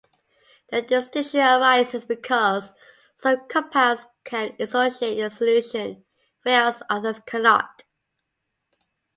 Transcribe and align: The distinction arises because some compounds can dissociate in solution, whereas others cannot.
The 0.71 0.81
distinction 0.81 1.41
arises 1.41 2.05
because 2.05 2.73
some 3.17 3.47
compounds 3.47 4.07
can 4.23 4.55
dissociate 4.55 5.19
in 5.19 5.29
solution, 5.29 6.05
whereas 6.41 6.81
others 6.89 7.19
cannot. 7.19 7.83